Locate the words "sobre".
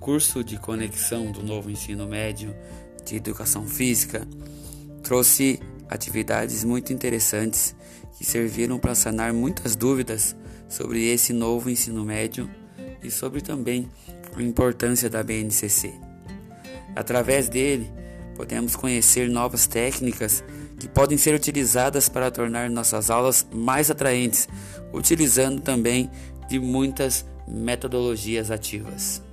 10.68-11.06, 13.10-13.42